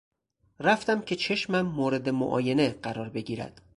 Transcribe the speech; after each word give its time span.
رفتم 0.59 1.01
که 1.01 1.15
چشمم 1.15 1.61
مورد 1.61 2.09
معاینه 2.09 2.69
قرار 2.73 3.09
بگیرد. 3.09 3.61